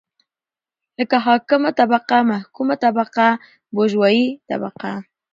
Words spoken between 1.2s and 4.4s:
حاکمه طبقه ،محکومه طبقه بوژوايي